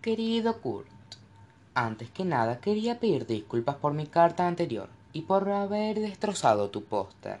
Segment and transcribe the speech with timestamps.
[0.00, 0.86] Querido Kurt,
[1.74, 6.84] antes que nada quería pedirte disculpas por mi carta anterior y por haber destrozado tu
[6.84, 7.40] póster.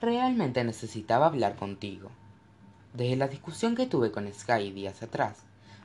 [0.00, 2.10] Realmente necesitaba hablar contigo.
[2.92, 5.36] Desde la discusión que tuve con Sky días atrás,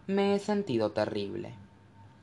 [0.07, 1.53] me he sentido terrible.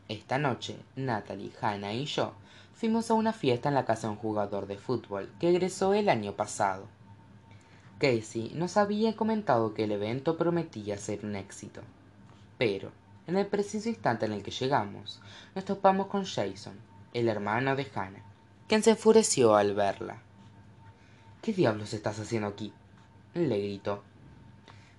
[0.08, 2.32] Esta noche, Natalie, Hannah y yo
[2.74, 6.08] fuimos a una fiesta en la casa de un jugador de fútbol que egresó el
[6.08, 6.88] año pasado.
[8.00, 11.82] Casey nos había comentado que el evento prometía ser un éxito.
[12.58, 12.90] Pero,
[13.30, 15.20] en el preciso instante en el que llegamos,
[15.54, 16.74] nos topamos con Jason,
[17.14, 18.24] el hermano de Hannah,
[18.68, 20.18] quien se enfureció al verla.
[21.40, 22.72] ¿Qué diablos estás haciendo aquí?
[23.34, 24.02] le gritó.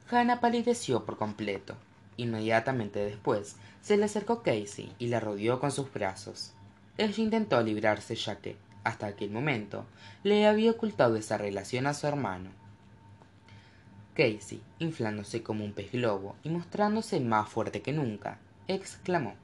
[0.10, 1.76] Hannah palideció por completo.
[2.16, 6.54] Inmediatamente después, se le acercó Casey y la rodeó con sus brazos.
[6.98, 9.86] Ella intentó librarse ya que, hasta aquel momento,
[10.24, 12.52] le había ocultado esa relación a su hermano.
[14.14, 19.36] Casey, inflándose como un pez globo y mostrándose más fuerte que nunca, exclamó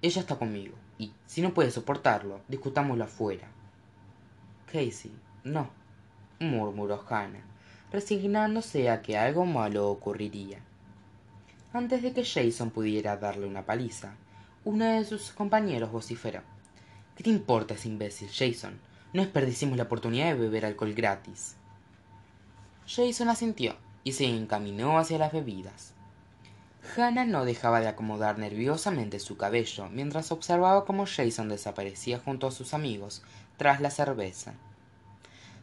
[0.00, 3.48] Ella está conmigo, y si no puede soportarlo, discutámoslo afuera.
[4.66, 5.12] Casey,
[5.44, 5.70] no,
[6.40, 7.44] murmuró Hannah,
[7.92, 10.60] resignándose a que algo malo ocurriría.
[11.72, 14.14] Antes de que Jason pudiera darle una paliza,
[14.64, 16.42] uno de sus compañeros vociferó
[17.16, 18.78] ¿Qué te importa ese imbécil, Jason?
[19.12, 21.56] No desperdiciemos la oportunidad de beber alcohol gratis.
[22.86, 25.94] Jason asintió y se encaminó hacia las bebidas.
[26.96, 32.50] Hannah no dejaba de acomodar nerviosamente su cabello mientras observaba cómo Jason desaparecía junto a
[32.50, 33.22] sus amigos
[33.56, 34.54] tras la cerveza.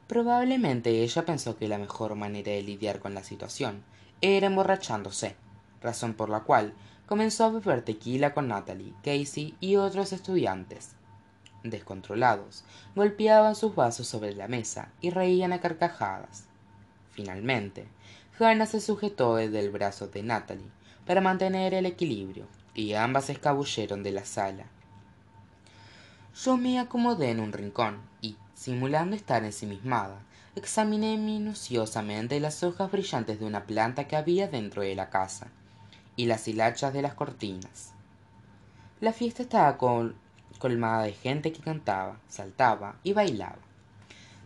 [0.07, 3.83] Probablemente ella pensó que la mejor manera de lidiar con la situación
[4.21, 5.35] era emborrachándose,
[5.81, 6.73] razón por la cual
[7.05, 10.91] comenzó a beber tequila con Natalie, Casey y otros estudiantes.
[11.63, 12.63] Descontrolados,
[12.95, 16.48] golpeaban sus vasos sobre la mesa y reían a carcajadas.
[17.19, 17.85] Finalmente,
[18.39, 20.71] Hannah se sujetó del brazo de Natalie
[21.05, 24.67] para mantener el equilibrio, y ambas se escabulleron de la sala.
[26.41, 30.21] Yo me acomodé en un rincón y, simulando estar ensimismada,
[30.55, 35.47] examiné minuciosamente las hojas brillantes de una planta que había dentro de la casa
[36.15, 37.91] y las hilachas de las cortinas.
[39.01, 39.77] La fiesta estaba
[40.57, 43.59] colmada de gente que cantaba, saltaba y bailaba.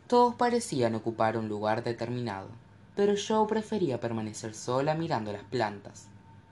[0.07, 2.49] Todos parecían ocupar un lugar determinado,
[2.95, 6.07] pero yo prefería permanecer sola mirando las plantas.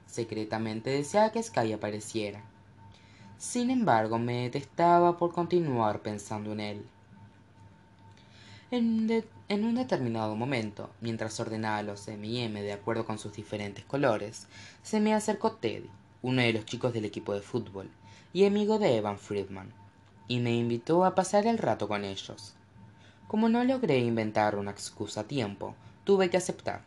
[0.06, 2.44] Secretamente deseaba que Sky apareciera.
[3.38, 6.86] Sin embargo, me detestaba por continuar pensando en él.
[8.70, 14.48] En, un determinado momento, mientras ordenaba los M&M de acuerdo con sus diferentes colores,
[14.82, 15.90] se me acercó Teddy,
[16.22, 17.90] uno de los chicos del equipo de fútbol,
[18.32, 19.74] y amigo de Evan Friedman,
[20.30, 22.54] y me invitó a pasar el rato con ellos.
[23.28, 26.82] Como no logré inventar una excusa a tiempo, tuve que aceptar.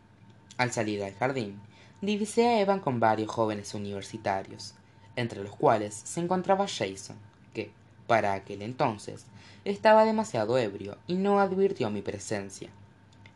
[0.57, 1.59] Al salir al jardín,
[2.01, 4.73] divisé a Evan con varios jóvenes universitarios,
[5.15, 7.17] entre los cuales se encontraba Jason,
[7.53, 7.71] que,
[8.07, 9.25] para aquel entonces,
[9.63, 12.69] estaba demasiado ebrio y no advirtió mi presencia.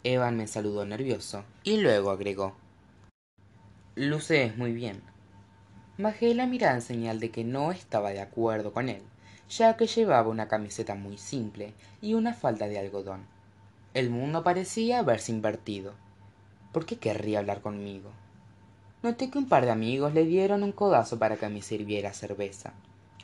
[0.04, 2.56] Evan me saludó nervioso y luego agregó
[3.96, 5.02] Luces muy bien.
[5.98, 9.02] Bajé la mirada en señal de que no estaba de acuerdo con él,
[9.50, 13.26] ya que llevaba una camiseta muy simple y una falda de algodón.
[14.00, 15.92] El mundo parecía haberse invertido.
[16.72, 18.12] ¿Por qué querría hablar conmigo?
[19.04, 22.72] Noté que un par de amigos le dieron un codazo para que me sirviera cerveza.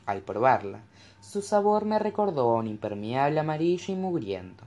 [0.06, 0.82] Al probarla,
[1.22, 4.66] su sabor me recordó a un impermeable amarillo y mugriento.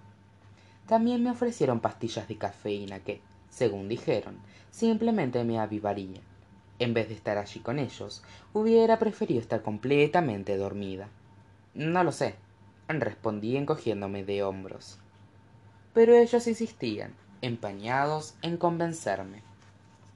[0.86, 3.20] También me ofrecieron pastillas de cafeína que,
[3.50, 4.38] según dijeron,
[4.70, 6.22] simplemente me avivarían.
[6.78, 8.22] En vez de estar allí con ellos,
[8.54, 11.10] hubiera preferido estar completamente dormida.
[11.74, 12.36] No lo sé,
[12.88, 14.98] respondí encogiéndome de hombros
[15.92, 19.42] pero ellos insistían, empañados en convencerme.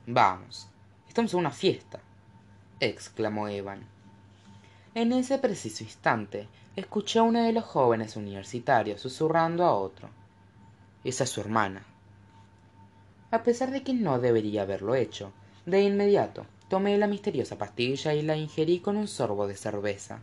[0.06, 0.68] Vamos,
[1.08, 2.00] estamos en una fiesta,
[2.80, 3.86] exclamó Evan.
[4.94, 10.10] En ese preciso instante, escuché a uno de los jóvenes universitarios susurrando a otro.
[11.04, 11.84] Esa es su hermana.
[13.30, 15.32] A pesar de que no debería haberlo hecho,
[15.64, 20.20] de inmediato tomé la misteriosa pastilla y la ingerí con un sorbo de cerveza.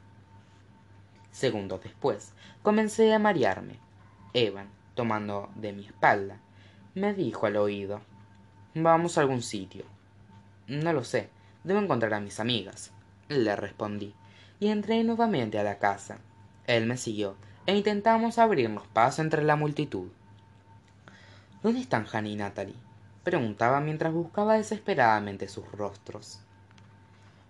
[1.31, 3.80] Segundos después, comencé a marearme.
[4.34, 4.68] Evan,
[5.00, 6.40] tomando de mi espalda,
[6.94, 8.01] me dijo al oído
[8.75, 9.86] Vamos a algún sitio.
[10.68, 11.30] No lo sé.
[11.63, 12.92] Debo encontrar a mis amigas.
[13.30, 14.13] Le respondí,
[14.60, 16.18] y entré nuevamente a la casa.
[16.68, 20.10] Él me siguió, e intentamos abrirnos paso entre la multitud.
[21.63, 22.75] ¿Dónde están Hannah y Natalie?
[23.24, 26.42] preguntaba mientras buscaba desesperadamente sus rostros.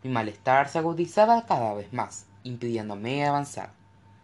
[0.03, 3.71] Mi malestar se agudizaba cada vez más, impidiéndome avanzar.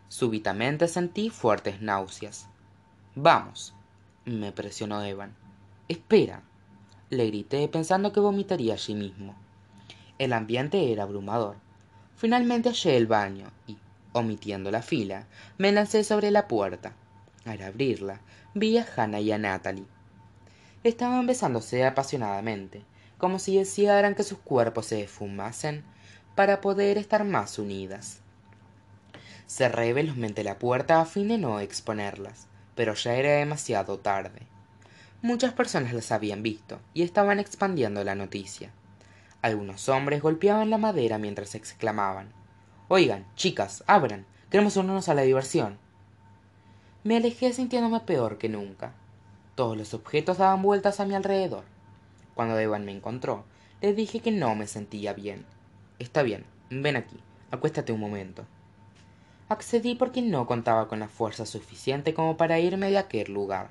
[0.09, 2.49] Súbitamente sentí fuertes náuseas.
[3.17, 3.73] Vamos,
[4.25, 5.33] me presionó Evan.
[5.87, 6.41] Espera,
[7.09, 9.35] le grité pensando que vomitaría allí mismo.
[10.19, 11.55] El ambiente era abrumador.
[12.17, 13.77] Finalmente hallé el baño y,
[14.11, 15.27] omitiendo la fila,
[15.57, 16.91] me lancé sobre la puerta.
[17.45, 18.19] Al abrirla,
[18.53, 19.85] vi a Hannah y a Natalie.
[20.83, 22.83] Estaban besándose apasionadamente,
[23.17, 25.85] como si desearan que sus cuerpos se esfumasen
[26.35, 28.19] para poder estar más unidas.
[29.47, 34.41] Cerré velozmente la puerta a fin de no exponerlas, pero ya era demasiado tarde.
[35.21, 38.71] Muchas personas las habían visto y estaban expandiendo la noticia.
[39.41, 42.33] Algunos hombres golpeaban la madera mientras exclamaban
[42.87, 45.79] Oigan, chicas, abran, queremos unirnos a la diversión.
[47.03, 48.93] Me alejé sintiéndome peor que nunca.
[49.55, 51.63] Todos los objetos daban vueltas a mi alrededor.
[52.35, 53.43] Cuando Evan me encontró,
[53.81, 55.45] le dije que no me sentía bien.
[55.97, 57.17] Está bien, ven aquí,
[57.49, 58.45] acuéstate un momento.
[59.47, 63.69] Accedí porque no contaba con la fuerza suficiente como para irme de aquel lugar.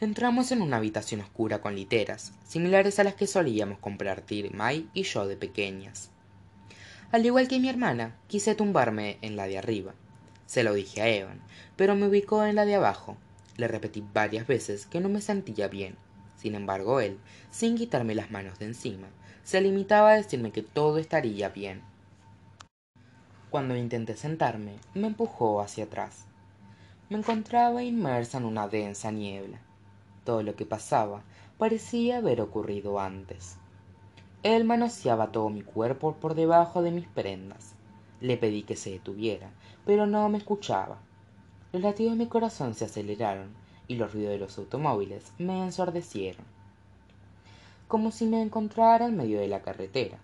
[0.00, 5.04] Entramos en una habitación oscura con literas, similares a las que solíamos compartir Mai y
[5.04, 6.10] yo de pequeñas.
[7.12, 9.94] Al igual que mi hermana, quise tumbarme en la de arriba.
[10.46, 11.40] Se lo dije a Evan,
[11.76, 13.16] pero me ubicó en la de abajo.
[13.56, 15.94] Le repetí varias veces que no me sentía bien.
[16.36, 17.16] Sin embargo, él,
[17.52, 19.06] sin quitarme las manos de encima,
[19.44, 21.80] se limitaba a decirme que todo estaría bien.
[23.50, 26.24] Cuando intenté sentarme, me empujó hacia atrás.
[27.08, 29.58] Me encontraba inmersa en una densa niebla.
[30.24, 31.22] Todo lo que pasaba
[31.56, 33.56] parecía haber ocurrido antes.
[34.42, 37.74] Él manoseaba todo mi cuerpo por debajo de mis prendas.
[38.20, 39.50] Le pedí que se detuviera,
[39.84, 40.98] pero no me escuchaba.
[41.72, 43.50] Los latidos de mi corazón se aceleraron
[43.86, 46.44] y los ruidos de los automóviles me ensordecieron.
[47.86, 50.18] Como si me encontrara en medio de la carretera.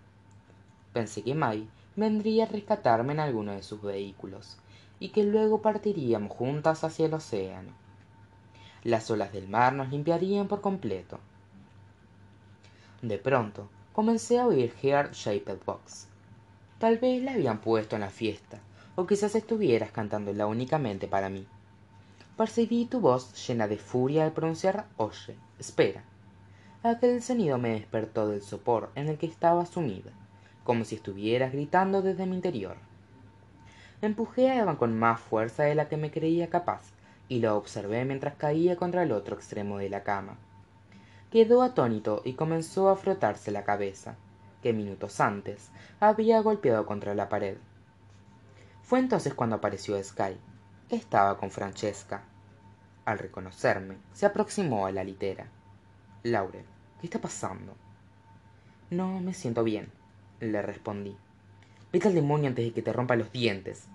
[0.91, 4.57] Pensé que Mai vendría a rescatarme en alguno de sus vehículos
[4.99, 7.71] y que luego partiríamos juntas hacia el océano.
[8.83, 11.19] Las olas del mar nos limpiarían por completo.
[13.01, 16.07] De pronto, comencé a oír Heart Shaped Box.
[16.79, 18.59] Tal vez la habían puesto en la fiesta,
[18.95, 21.47] o quizás estuvieras cantándola únicamente para mí.
[22.37, 26.03] Percibí tu voz llena de furia al pronunciar Oye, espera.
[26.81, 30.11] Aquel sonido me despertó del sopor en el que estaba sumida,
[30.63, 32.77] como si estuvieras gritando desde mi interior.
[34.01, 36.91] Empujé a Evan con más fuerza de la que me creía capaz,
[37.29, 40.37] y lo observé mientras caía contra el otro extremo de la cama.
[41.31, 44.15] Quedó atónito y comenzó a frotarse la cabeza,
[44.61, 47.57] que minutos antes había golpeado contra la pared.
[48.83, 50.37] Fue entonces cuando apareció Sky.
[50.89, 52.23] Estaba con Francesca.
[53.05, 55.47] Al reconocerme, se aproximó a la litera.
[56.23, 56.65] Laurel,
[57.01, 57.73] ¿qué está pasando?
[58.89, 59.91] No me siento bien,
[60.39, 61.15] le respondí.
[61.91, 63.85] Vete al demonio antes de que te rompa los dientes.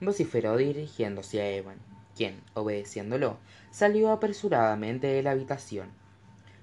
[0.00, 1.78] Vociferó dirigiéndose a Evan,
[2.16, 3.38] quien, obedeciéndolo,
[3.70, 5.88] salió apresuradamente de la habitación.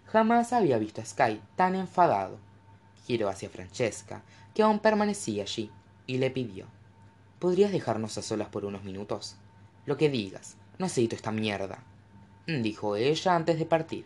[0.08, 2.38] Jamás había visto a Sky tan enfadado.
[3.06, 4.22] Giró hacia Francesca,
[4.54, 5.72] que aún permanecía allí,
[6.08, 6.66] y le pidió
[7.42, 9.36] ¿Podrías dejarnos a solas por unos minutos?
[9.88, 11.80] Lo que digas, no necesito esta mierda,
[12.46, 14.06] dijo ella antes de partir.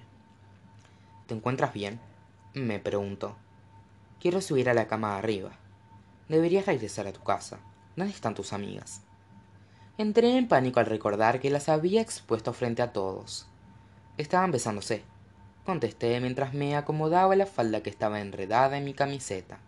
[1.27, 1.99] ¿Te encuentras bien?
[2.53, 3.35] me preguntó.
[4.19, 5.51] Quiero subir a la cama arriba.
[6.29, 7.59] Deberías regresar a tu casa.
[7.95, 9.01] ¿Dónde están tus amigas?
[9.97, 13.47] Entré en pánico al recordar que las había expuesto frente a todos.
[14.17, 15.03] Estaban besándose,
[15.65, 19.59] contesté mientras me acomodaba la falda que estaba enredada en mi camiseta.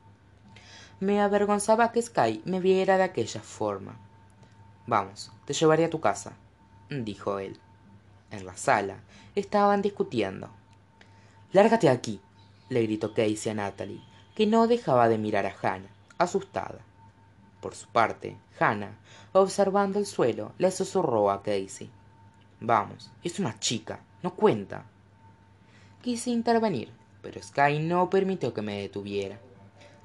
[0.99, 3.97] Me avergonzaba que Sky me viera de aquella forma.
[4.85, 6.33] Vamos, te llevaré a tu casa,
[6.89, 7.59] dijo él.
[8.31, 8.97] En la sala
[9.35, 10.49] estaban discutiendo.
[11.53, 12.21] Lárgate de aquí,
[12.69, 14.01] le gritó Casey a Natalie,
[14.37, 15.89] que no dejaba de mirar a Hannah,
[16.19, 16.77] asustada.
[17.59, 18.95] Por su parte, Hannah,
[19.33, 21.89] observando el suelo, le susurró a Casey.
[22.59, 24.85] Vamos, es una chica, no cuenta.
[26.03, 26.91] Quise intervenir,
[27.23, 29.39] pero Sky no permitió que me detuviera.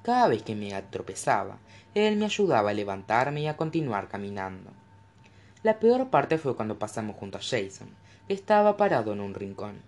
[0.03, 1.59] Cada vez que me atropezaba,
[1.95, 4.71] él me ayudaba a levantarme y a continuar caminando.
[5.63, 7.91] La peor parte fue cuando pasamos junto a Jason,
[8.27, 9.83] que estaba parado en un rincón.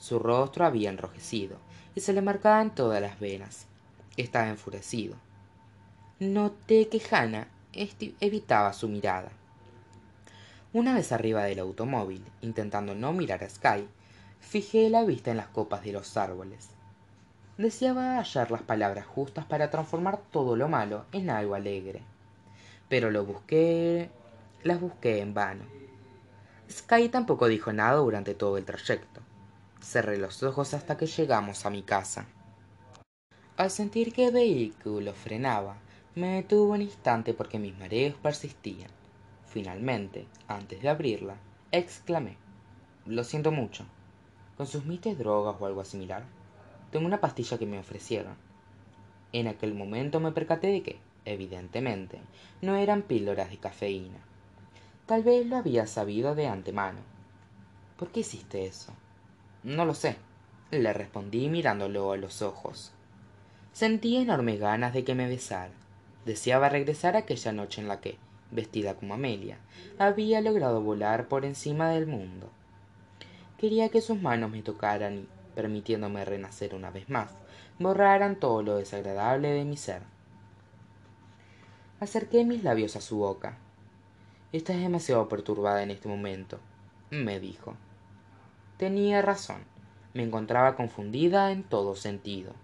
[0.00, 1.58] Su rostro había enrojecido
[1.94, 3.68] y se le marcaban todas las venas.
[4.16, 5.16] Estaba enfurecido.
[6.18, 7.48] Noté que Hannah
[8.20, 9.30] evitaba su mirada.
[10.72, 13.86] Una vez arriba del automóvil, intentando no mirar a Sky,
[14.40, 16.70] fijé la vista en las copas de los árboles.
[17.58, 22.02] Deseaba hallar las palabras justas para transformar todo lo malo en algo alegre.
[22.88, 24.10] Pero lo busqué.
[24.62, 25.64] las busqué en vano.
[26.70, 29.20] Sky tampoco dijo nada durante todo el trayecto.
[29.80, 32.26] Cerré los ojos hasta que llegamos a mi casa.
[33.56, 35.78] Al sentir que el vehículo frenaba,
[36.14, 38.90] me detuve un instante porque mis mareos persistían.
[39.46, 41.36] Finalmente, antes de abrirla,
[41.72, 42.36] exclamé:
[43.06, 43.86] Lo siento mucho.
[44.58, 46.24] ¿Consumiste drogas o algo similar?
[46.90, 48.34] Tengo una pastilla que me ofrecieron.
[49.32, 52.20] En aquel momento me percaté de que, evidentemente,
[52.60, 54.18] no eran píldoras de cafeína.
[55.06, 56.98] Tal vez lo había sabido de antemano.
[57.96, 58.92] ¿Por qué hiciste eso?
[59.62, 60.16] No lo sé,
[60.70, 62.92] le respondí mirándolo a los ojos.
[63.76, 65.68] Sentí enormes ganas de que me besara.
[66.24, 68.16] Deseaba regresar aquella noche en la que,
[68.50, 69.58] vestida como Amelia,
[69.98, 72.48] había logrado volar por encima del mundo.
[73.58, 77.32] Quería que sus manos me tocaran y, permitiéndome renacer una vez más,
[77.78, 80.00] borraran todo lo desagradable de mi ser.
[82.00, 83.58] Acerqué mis labios a su boca.
[84.52, 86.60] Estás demasiado perturbada en este momento,
[87.10, 87.74] me dijo.
[88.78, 89.64] Tenía razón.
[90.14, 92.54] Me encontraba confundida en todo sentido.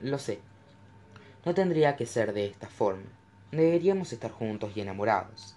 [0.00, 0.40] Lo sé.
[1.44, 3.06] No tendría que ser de esta forma.
[3.50, 5.56] Deberíamos estar juntos y enamorados.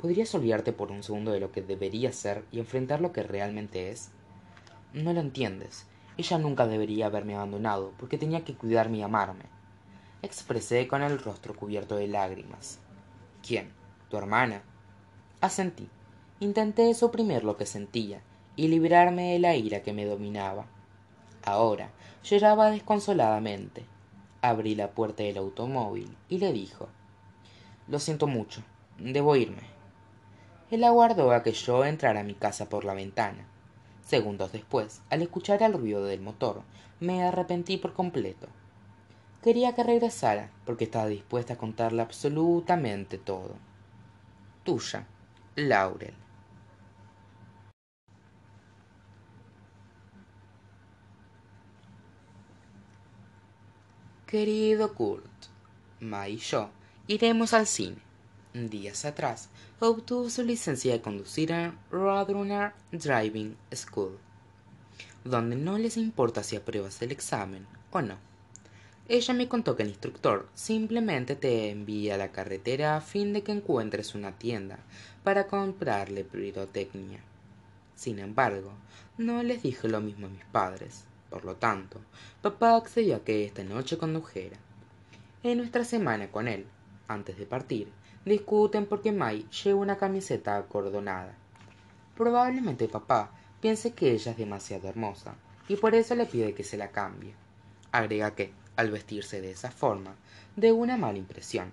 [0.00, 3.90] ¿Podrías olvidarte por un segundo de lo que debería ser y enfrentar lo que realmente
[3.90, 4.10] es?
[4.94, 5.86] No lo entiendes.
[6.16, 9.44] Ella nunca debería haberme abandonado, porque tenía que cuidarme y amarme.
[10.22, 12.78] Expresé con el rostro cubierto de lágrimas.
[13.46, 13.72] ¿Quién?
[14.08, 14.62] ¿Tu hermana?
[15.40, 15.88] Asentí.
[16.40, 18.22] Intenté suprimir lo que sentía
[18.56, 20.66] y librarme de la ira que me dominaba.
[21.48, 21.88] Ahora
[22.22, 23.86] lloraba desconsoladamente.
[24.42, 26.88] Abrí la puerta del automóvil y le dijo
[27.86, 28.62] Lo siento mucho,
[28.98, 29.62] debo irme.
[30.70, 33.46] Él aguardó a que yo entrara a mi casa por la ventana.
[34.04, 36.60] Segundos después, al escuchar el ruido del motor,
[37.00, 38.46] me arrepentí por completo.
[39.42, 43.54] Quería que regresara, porque estaba dispuesta a contarle absolutamente todo.
[44.64, 45.06] Tuya,
[45.56, 46.27] Laurel.
[54.28, 55.24] Querido Kurt,
[56.00, 56.68] Ma y yo
[57.06, 57.96] iremos al cine.
[58.52, 59.48] Días atrás
[59.80, 64.18] obtuvo su licencia de conducir en Roadrunner Driving School,
[65.24, 68.18] donde no les importa si apruebas el examen o no.
[69.08, 73.42] Ella me contó que el instructor simplemente te envía a la carretera a fin de
[73.42, 74.78] que encuentres una tienda
[75.24, 77.20] para comprarle pirotecnia.
[77.94, 78.72] Sin embargo,
[79.16, 81.04] no les dije lo mismo a mis padres.
[81.30, 82.00] Por lo tanto,
[82.42, 84.56] papá accedió a que esta noche condujera.
[85.42, 86.66] En nuestra semana con él,
[87.06, 87.88] antes de partir,
[88.24, 91.34] discuten porque Mai lleva una camiseta acordonada.
[92.16, 93.30] Probablemente papá
[93.60, 95.34] piense que ella es demasiado hermosa
[95.68, 97.34] y por eso le pide que se la cambie.
[97.92, 100.14] Agrega que, al vestirse de esa forma,
[100.56, 101.72] de una mala impresión.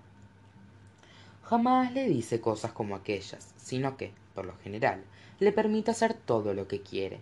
[1.44, 5.04] Jamás le dice cosas como aquellas, sino que, por lo general,
[5.38, 7.20] le permite hacer todo lo que quiere,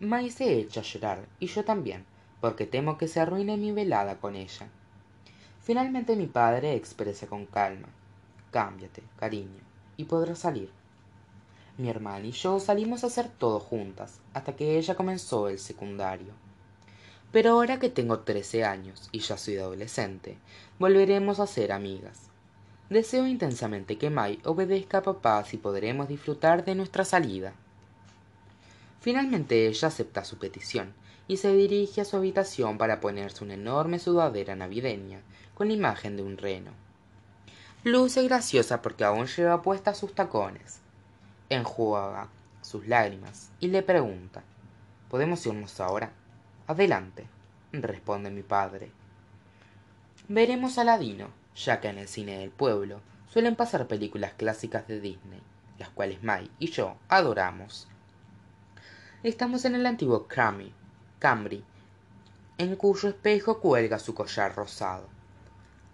[0.00, 2.04] Mai se echa a llorar y yo también,
[2.40, 4.68] porque temo que se arruine mi velada con ella.
[5.60, 7.88] Finalmente mi padre expresa con calma
[8.52, 9.60] Cámbiate, cariño,
[9.96, 10.70] y podrás salir.
[11.76, 16.32] Mi hermana y yo salimos a hacer todo juntas, hasta que ella comenzó el secundario.
[17.32, 20.38] Pero ahora que tengo trece años y ya soy adolescente,
[20.78, 22.30] volveremos a ser amigas.
[22.88, 27.52] Deseo intensamente que Mai obedezca a papá si podremos disfrutar de nuestra salida.
[29.00, 30.92] Finalmente ella acepta su petición
[31.28, 35.20] y se dirige a su habitación para ponerse una enorme sudadera navideña
[35.54, 36.72] con la imagen de un reno.
[37.84, 40.80] Luce graciosa porque aún lleva puestas sus tacones.
[41.48, 42.28] Enjuaga
[42.62, 44.42] sus lágrimas y le pregunta
[45.08, 46.10] ¿Podemos irnos ahora?
[46.66, 47.26] Adelante,
[47.72, 48.90] responde mi padre.
[50.28, 53.00] Veremos a Ladino, ya que en el cine del pueblo
[53.32, 55.40] suelen pasar películas clásicas de Disney,
[55.78, 57.88] las cuales Mai y yo adoramos.
[59.24, 60.72] Estamos en el antiguo Crammy,
[61.18, 61.64] Cambry,
[62.56, 65.08] en cuyo espejo cuelga su collar rosado.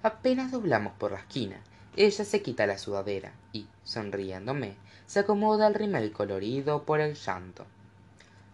[0.02, 1.58] Apenas doblamos por la esquina,
[1.96, 4.76] ella se quita la sudadera y, sonriéndome,
[5.06, 7.64] se acomoda el rimel colorido por el llanto.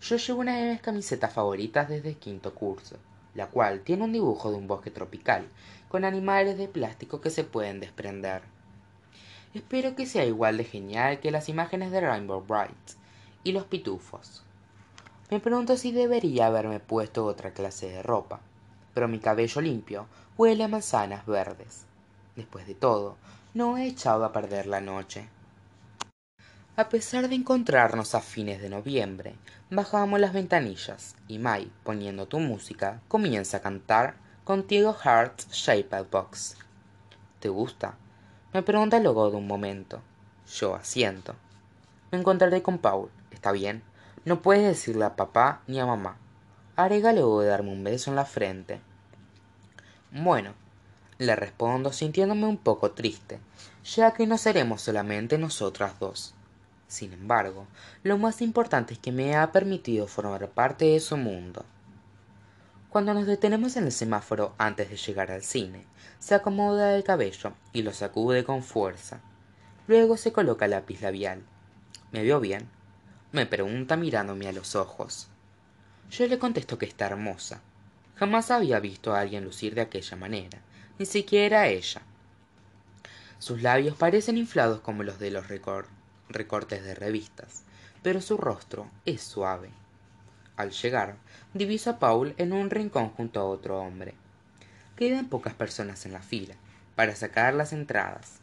[0.03, 2.95] Yo llevo una de mis camisetas favoritas desde quinto curso,
[3.35, 5.49] la cual tiene un dibujo de un bosque tropical,
[5.89, 8.43] con animales de plástico que se pueden desprender.
[9.53, 12.93] Espero que sea igual de genial que las imágenes de Rainbow Bright
[13.43, 14.45] y los pitufos.
[15.31, 18.41] Me pregunto si debería haberme puesto otra clase de ropa,
[18.95, 20.07] pero mi cabello limpio
[20.37, 21.85] huele a manzanas verdes.
[22.35, 23.17] Después de todo,
[23.55, 25.29] no he echado a perder la noche.
[26.75, 29.37] A pesar de encontrarnos a fines de noviembre,
[29.71, 36.57] bajamos las ventanillas y Mai, poniendo tu música, comienza a cantar Contigo Heart Shaped Box.
[37.39, 37.95] ¿Te gusta?
[38.53, 40.01] Me pregunta luego de un momento.
[40.53, 41.37] Yo asiento.
[42.11, 43.85] Me encontraré con Paul, ¿está bien?
[44.25, 46.19] No puedes decirle a papá ni a mamá.
[46.77, 48.81] Arega luego de darme un beso en la frente.
[50.13, 50.53] Bueno,
[51.19, 53.39] le respondo sintiéndome un poco triste,
[53.85, 56.35] ya que no seremos solamente nosotras dos.
[56.87, 57.67] Sin embargo,
[58.03, 61.65] lo más importante es que me ha permitido formar parte de su mundo.
[62.91, 65.85] Cuando nos detenemos en el semáforo antes de llegar al cine,
[66.19, 69.21] se acomoda el cabello y lo sacude con fuerza.
[69.87, 71.43] Luego se coloca lápiz labial.
[72.11, 72.69] ¿Me veo bien?
[73.33, 75.29] Me pregunta mirándome a los ojos.
[76.11, 77.61] Yo le contesto que está hermosa.
[78.17, 80.59] Jamás había visto a alguien lucir de aquella manera,
[80.99, 82.03] ni siquiera ella.
[83.39, 87.63] Sus labios parecen inflados como los de los recortes de revistas,
[88.03, 89.71] pero su rostro es suave.
[90.57, 91.17] Al llegar,
[91.55, 94.15] diviso a Paul en un rincón junto a otro hombre.
[94.97, 96.57] Quedan pocas personas en la fila
[96.97, 98.41] para sacar las entradas.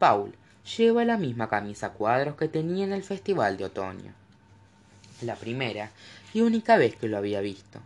[0.00, 0.34] Paul
[0.76, 4.12] lleva la misma camisa a cuadros que tenía en el festival de otoño.
[5.22, 5.90] La primera
[6.34, 7.80] y única vez que lo había visto.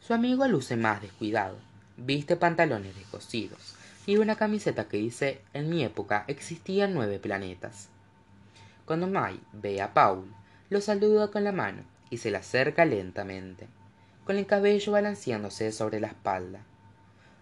[0.00, 1.56] Su amigo luce más descuidado.
[1.96, 3.74] Viste pantalones descosidos
[4.06, 7.88] y una camiseta que dice en mi época existían nueve planetas.
[8.86, 10.32] Cuando Mai ve a Paul,
[10.70, 13.68] lo saluda con la mano y se le acerca lentamente,
[14.24, 16.60] con el cabello balanceándose sobre la espalda.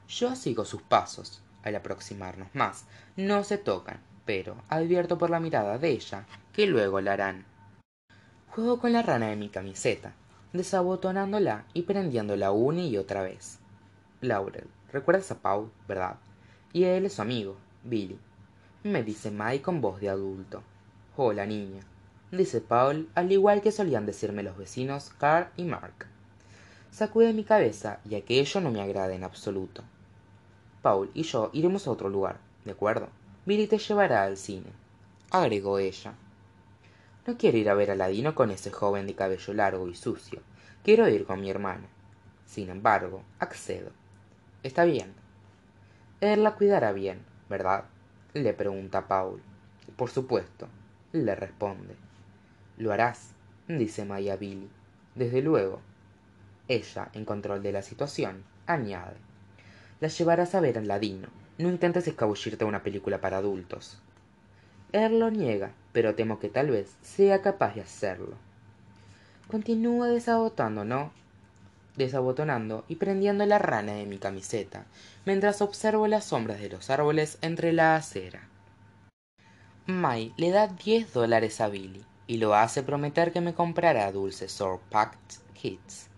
[0.08, 1.42] Yo sigo sus pasos.
[1.64, 2.84] Al aproximarnos más,
[3.16, 7.46] no se tocan, pero advierto por la mirada de ella que luego la harán.
[8.50, 10.12] Juego con la rana de mi camiseta,
[10.52, 13.58] desabotonándola y prendiéndola una y otra vez.
[14.20, 16.16] Laurel, ¿recuerdas a Paul, verdad?
[16.74, 18.18] Y él es su amigo, Billy.
[18.84, 20.62] Me dice Mike con voz de adulto.
[21.16, 21.80] Hola, niña
[22.30, 26.06] dice Paul, al igual que solían decirme los vecinos Carl y Mark.
[26.90, 29.84] Sacude mi cabeza y aquello no me agrada en absoluto.
[30.82, 33.08] Paul y yo iremos a otro lugar, ¿de acuerdo?
[33.48, 34.70] Billy te llevará al cine,
[35.30, 36.12] agregó ella.
[37.26, 40.42] No quiero ir a ver a Ladino con ese joven de cabello largo y sucio.
[40.84, 41.86] Quiero ir con mi hermana.
[42.44, 43.90] Sin embargo, accedo.
[44.62, 45.14] Está bien.
[46.20, 47.84] Él la cuidará bien, ¿verdad?
[48.34, 49.40] le pregunta Paul.
[49.96, 50.68] Por supuesto,
[51.12, 51.96] le responde.
[52.76, 53.30] Lo harás,
[53.66, 54.68] dice Maya Billy.
[55.14, 55.80] Desde luego.
[56.68, 59.16] Ella, en control de la situación, añade.
[60.00, 61.28] La llevarás a ver al ladino.
[61.58, 64.00] No intentes escabullirte a una película para adultos.
[64.92, 68.36] Él lo niega, pero temo que tal vez sea capaz de hacerlo.
[69.48, 71.10] Continúa desabotando, ¿no?
[71.96, 74.86] Desabotonando y prendiendo la rana de mi camiseta,
[75.26, 78.48] mientras observo las sombras de los árboles entre la acera.
[79.86, 84.52] May le da diez dólares a Billy y lo hace prometer que me comprará dulces
[84.52, 86.08] Sour Packed Hits.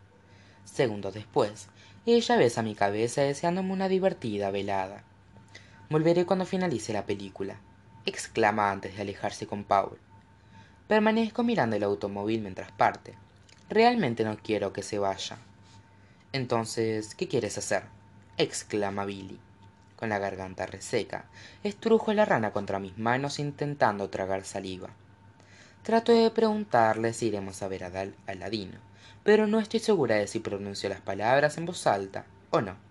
[0.65, 1.69] Segundos después,
[2.05, 5.05] ella besa mi cabeza deseándome una divertida velada.
[5.91, 7.57] Volveré cuando finalice la película,
[8.07, 9.99] exclama antes de alejarse con Paul.
[10.87, 13.15] Permanezco mirando el automóvil mientras parte.
[13.69, 15.39] Realmente no quiero que se vaya.
[16.33, 17.83] Entonces, ¿qué quieres hacer?
[18.37, 19.41] exclama Billy.
[19.97, 21.25] Con la garganta reseca,
[21.65, 24.91] estrujo la rana contra mis manos intentando tragar saliva.
[25.83, 28.79] Trato de preguntarle si iremos a ver a Dal Aladino,
[29.25, 32.90] pero no estoy segura de si pronuncio las palabras en voz alta o no.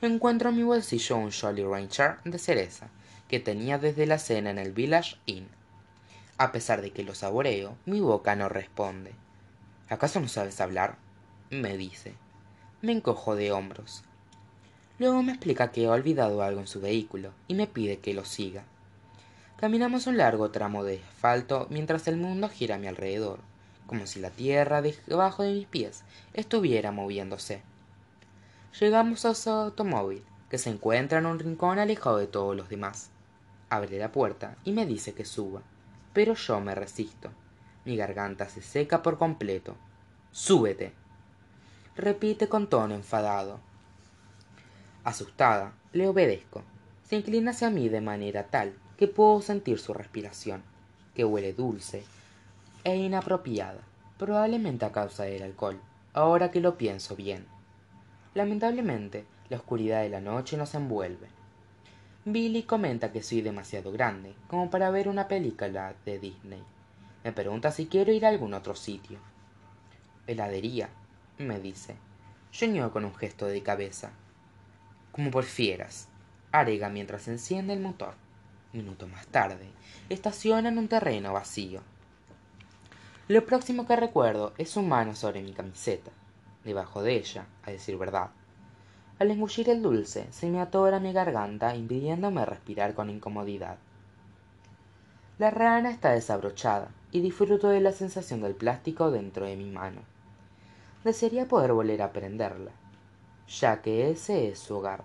[0.00, 2.88] Encuentro en mi bolsillo un Jolly Rancher de cereza
[3.26, 5.48] que tenía desde la cena en el Village Inn.
[6.36, 9.10] A pesar de que lo saboreo, mi boca no responde.
[9.88, 10.98] ¿Acaso no sabes hablar?
[11.50, 12.14] me dice.
[12.80, 14.04] Me encojo de hombros.
[15.00, 18.24] Luego me explica que he olvidado algo en su vehículo y me pide que lo
[18.24, 18.62] siga.
[19.56, 23.40] Caminamos un largo tramo de asfalto mientras el mundo gira a mi alrededor,
[23.88, 27.62] como si la tierra debajo de mis pies estuviera moviéndose.
[28.78, 33.10] Llegamos a su automóvil, que se encuentra en un rincón alejado de todos los demás.
[33.70, 35.62] Abre la puerta y me dice que suba,
[36.12, 37.30] pero yo me resisto.
[37.84, 39.74] Mi garganta se seca por completo.
[40.30, 40.92] Súbete.
[41.96, 43.58] Repite con tono enfadado.
[45.02, 46.62] Asustada, le obedezco.
[47.02, 50.62] Se inclina hacia mí de manera tal que puedo sentir su respiración,
[51.14, 52.04] que huele dulce
[52.84, 53.80] e inapropiada,
[54.18, 55.80] probablemente a causa del alcohol,
[56.12, 57.46] ahora que lo pienso bien.
[58.38, 61.26] Lamentablemente, la oscuridad de la noche nos envuelve.
[62.24, 66.62] Billy comenta que soy demasiado grande como para ver una película de Disney.
[67.24, 69.18] Me pregunta si quiero ir a algún otro sitio.
[70.28, 70.88] Heladería,
[71.38, 71.96] me dice.
[72.52, 74.12] Yo con un gesto de cabeza.
[75.10, 76.06] Como por fieras,
[76.52, 78.14] arega mientras enciende el motor.
[78.72, 79.66] Minuto más tarde,
[80.10, 81.80] estaciona en un terreno vacío.
[83.26, 86.12] Lo próximo que recuerdo es su mano sobre mi camiseta,
[86.64, 88.30] debajo de ella, a decir verdad.
[89.18, 93.78] Al engullir el dulce, se me atora mi garganta, impidiéndome respirar con incomodidad.
[95.38, 100.02] La rana está desabrochada y disfruto de la sensación del plástico dentro de mi mano.
[101.04, 102.72] Desearía poder volver a prenderla,
[103.48, 105.04] ya que ese es su hogar.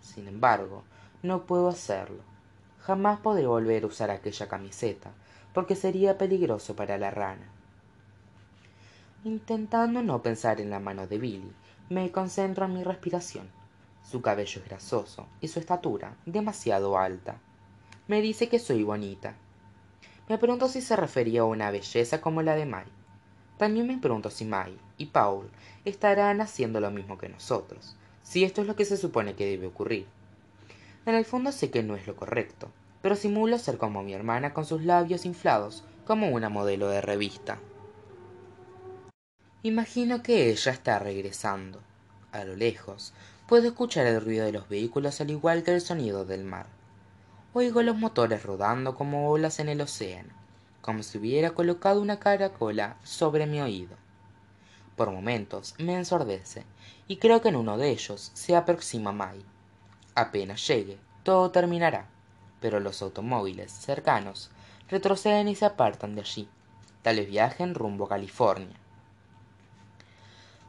[0.00, 0.82] Sin embargo,
[1.22, 2.22] no puedo hacerlo.
[2.80, 5.12] Jamás podré volver a usar aquella camiseta,
[5.54, 7.46] porque sería peligroso para la rana.
[9.24, 11.52] Intentando no pensar en la mano de Billy,
[11.88, 13.48] Me concentro en mi respiración.
[14.02, 17.38] Su cabello es grasoso y su estatura demasiado alta.
[18.08, 19.36] Me dice que soy bonita.
[20.28, 22.86] Me pregunto si se refería a una belleza como la de Mai.
[23.58, 25.48] También me pregunto si Mai y Paul
[25.84, 29.68] estarán haciendo lo mismo que nosotros, si esto es lo que se supone que debe
[29.68, 30.08] ocurrir.
[31.06, 32.70] En el fondo sé que no es lo correcto,
[33.02, 37.60] pero simulo ser como mi hermana con sus labios inflados como una modelo de revista.
[39.64, 41.78] Imagino que ella está regresando.
[42.32, 43.12] A lo lejos,
[43.46, 46.66] puedo escuchar el ruido de los vehículos al igual que el sonido del mar.
[47.52, 50.34] Oigo los motores rodando como olas en el océano,
[50.80, 53.94] como si hubiera colocado una caracola sobre mi oído.
[54.96, 56.64] Por momentos me ensordece,
[57.06, 59.44] y creo que en uno de ellos se aproxima Mai.
[60.16, 62.08] Apenas llegue, todo terminará,
[62.60, 64.50] pero los automóviles cercanos
[64.88, 66.48] retroceden y se apartan de allí.
[67.02, 68.81] Tal vez viajen rumbo a California.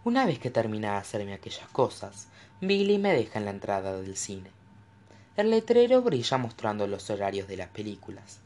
[0.06, 2.28] Una vez que termina de hacerme aquellas cosas,
[2.60, 4.50] Billy me deja en la entrada del cine.
[5.38, 8.40] El letrero brilla mostrando los horarios de las películas.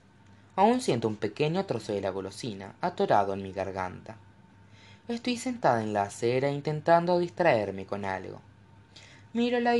[0.55, 4.17] Aún siento un pequeño trozo de la golosina atorado en mi garganta.
[5.07, 8.39] Estoy sentada en la acera intentando distraerme con algo.
[9.33, 9.75] Miro la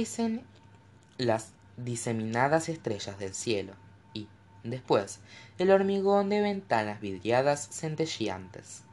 [1.20, 3.74] las diseminadas estrellas del cielo
[4.14, 4.28] y,
[4.64, 5.20] después,
[5.60, 8.87] el hormigón de ventanas vidriadas centelleantes.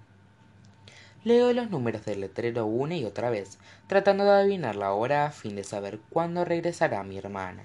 [1.25, 3.57] Leo los números del letrero una y otra vez,
[3.87, 7.65] tratando de adivinar la hora a fin de saber cuándo regresará mi hermana.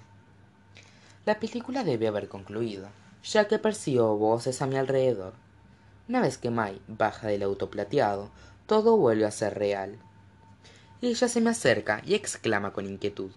[1.26, 2.88] La película debe haber concluido,
[3.22, 5.34] ya que percibo voces a mi alrededor.
[6.08, 8.30] Una vez que Mai baja del auto plateado,
[8.66, 9.98] todo vuelve a ser real.
[11.02, 13.32] Ella se me acerca y exclama con inquietud.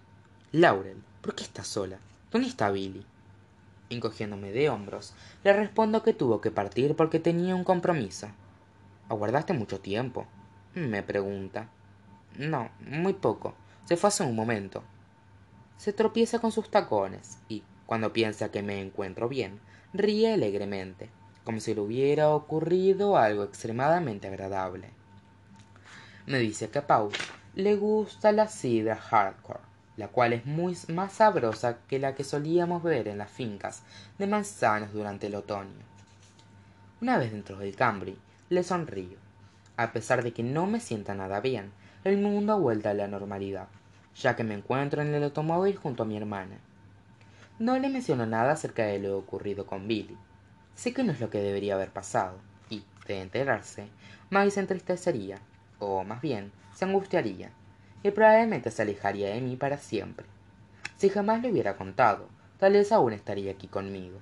[0.53, 1.97] Laurel, ¿por qué estás sola?
[2.31, 3.05] ¿Dónde está Billy?
[3.89, 8.29] Encogiéndome de hombros, le respondo que tuvo que partir porque tenía un compromiso.
[9.13, 10.25] ¿Aguardaste mucho tiempo?
[10.73, 11.69] me pregunta.
[12.35, 13.53] No, muy poco.
[13.85, 14.81] Se fue hace un momento.
[15.77, 19.59] Se tropieza con sus tacones y, cuando piensa que me encuentro bien,
[19.93, 21.11] ríe alegremente,
[21.43, 24.89] como si le hubiera ocurrido algo extremadamente agradable.
[26.25, 27.07] Me dice que a
[27.53, 29.59] le gusta la sidra hardcore,
[29.95, 33.83] la cual es muy más sabrosa que la que solíamos beber en las fincas
[34.17, 35.85] de manzanos durante el otoño.
[36.99, 38.17] Una vez dentro del Cambry,
[38.53, 39.17] le sonrío.
[39.77, 41.71] A pesar de que no me sienta nada bien,
[42.03, 43.67] el mundo ha vuelto a la normalidad,
[44.15, 46.57] ya que me encuentro en el automóvil junto a mi hermana.
[47.57, 50.17] No le menciono nada acerca de lo ocurrido con Billy.
[50.75, 52.37] Sé que no es lo que debería haber pasado,
[52.69, 53.87] y, de enterarse,
[54.29, 55.39] Maggie se entristecería,
[55.79, 57.51] o más bien, se angustiaría,
[58.03, 60.27] y probablemente se alejaría de mí para siempre.
[60.97, 62.27] Si jamás le hubiera contado,
[62.59, 64.19] tal vez aún estaría aquí conmigo.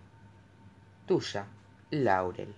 [1.06, 1.48] Tuya,
[1.90, 2.54] Laurel.